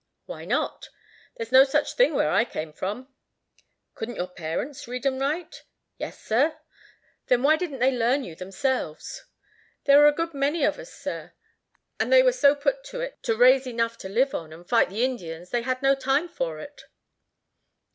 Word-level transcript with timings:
"Why 0.25 0.45
not?" 0.45 0.89
"There's 1.37 1.51
no 1.51 1.63
such 1.63 1.93
thing 1.93 2.15
where 2.15 2.31
I 2.31 2.43
came 2.43 2.73
from." 2.73 3.13
"Couldn't 3.93 4.15
your 4.15 4.25
parents 4.29 4.87
read 4.87 5.05
and 5.05 5.21
write?" 5.21 5.61
"Yes, 5.99 6.19
sir." 6.19 6.57
"Then 7.27 7.43
why 7.43 7.55
didn't 7.55 7.77
they 7.77 7.91
learn 7.91 8.23
you 8.23 8.33
themselves?" 8.33 9.25
"There 9.83 9.99
were 9.99 10.07
a 10.07 10.11
good 10.11 10.33
many 10.33 10.63
of 10.63 10.79
us, 10.79 10.91
sir, 10.91 11.33
and 11.99 12.11
they 12.11 12.23
were 12.23 12.31
so 12.31 12.55
put 12.55 12.83
to 12.85 12.99
it 13.01 13.21
to 13.21 13.35
raise 13.37 13.67
enough 13.67 13.95
to 13.99 14.09
live 14.09 14.33
on, 14.33 14.51
and 14.51 14.67
fight 14.67 14.89
the 14.89 15.05
Indians, 15.05 15.51
they 15.51 15.61
had 15.61 15.83
no 15.83 15.93
time 15.93 16.27
for 16.27 16.57
it." 16.57 16.85